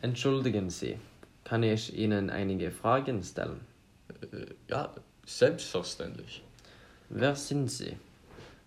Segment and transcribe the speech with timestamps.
[0.00, 0.96] Entschuldigen Sie,
[1.42, 3.62] kann ich Ihnen einige Fragen stellen?
[4.32, 4.94] Äh, ja,
[5.26, 6.44] selbstverständlich.
[7.08, 7.96] Wer sind Sie?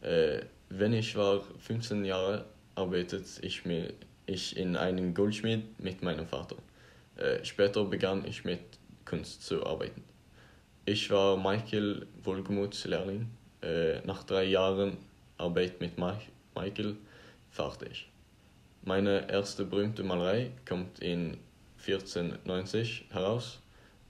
[0.00, 2.44] Wenn ich war 15 Jahre,
[2.80, 3.92] arbeitet ich, mir,
[4.26, 6.56] ich in einem Goldschmied mit meinem Vater.
[7.16, 8.60] Äh, später begann ich mit
[9.04, 10.02] Kunst zu arbeiten.
[10.86, 13.28] Ich war Michael Wohlgemuths Lehrling.
[13.62, 14.96] Äh, nach drei Jahren
[15.36, 16.96] Arbeit mit Michael
[17.50, 18.08] fertig.
[18.82, 21.36] Meine erste berühmte Malerei kommt in
[21.86, 23.60] 1490 heraus.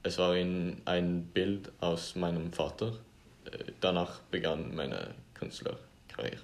[0.02, 2.94] Es war in ein Bild aus meinem Vater.
[3.46, 6.42] Äh, danach begann meine Künstlerkarriere.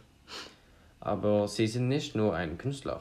[1.07, 3.01] Aber Sie sind nicht nur ein Künstler.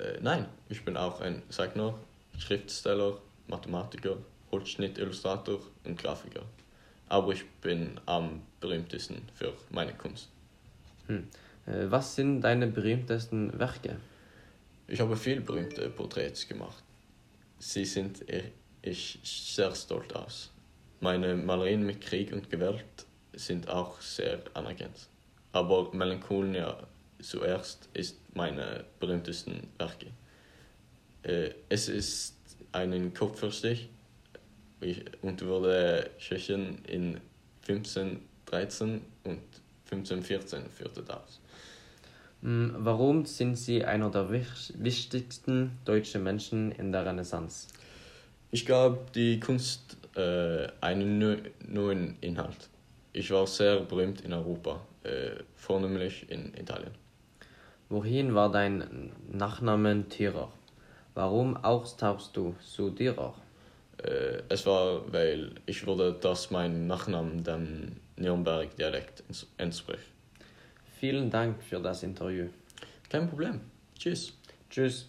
[0.00, 1.94] Äh, nein, ich bin auch ein Zeichner,
[2.36, 4.16] Schriftsteller, Mathematiker,
[4.50, 6.42] Holzschnittillustrator und Grafiker.
[7.08, 10.30] Aber ich bin am berühmtesten für meine Kunst.
[11.06, 11.28] Hm.
[11.66, 13.98] Äh, was sind deine berühmtesten Werke?
[14.88, 16.82] Ich habe viele berühmte Porträts gemacht.
[17.60, 18.24] Sie sind
[18.82, 20.50] ich sehr stolz aus.
[20.98, 25.06] Meine Malerien mit Krieg und Gewalt sind auch sehr anerkannt.
[25.52, 26.76] Aber Melancholia
[27.20, 30.06] zuerst ist meine berühmtesten Werke.
[31.22, 32.36] Äh, es ist
[32.72, 33.88] einen Kopf für sich
[35.22, 37.20] und wurde Tschechien in
[37.68, 39.40] 1513 und
[39.90, 41.40] 1514 führte das.
[42.42, 47.68] Hm, warum sind Sie einer der wichtigsten deutschen Menschen in der Renaissance?
[48.50, 52.68] Ich gab die Kunst äh, einen neuen Inhalt.
[53.12, 56.92] Ich war sehr berühmt in Europa, äh, vornehmlich in Italien.
[57.90, 60.52] Wohin war dein Nachname Thierer?
[61.14, 63.34] Warum austauschst du zu Thierer?
[64.02, 69.24] Äh, es war, weil ich würde, dass mein Nachname dem Nürnberg-Dialekt
[69.56, 70.12] entspricht.
[71.00, 72.48] Vielen Dank für das Interview.
[73.08, 73.60] Kein Problem.
[73.98, 74.34] Tschüss.
[74.68, 75.08] Tschüss.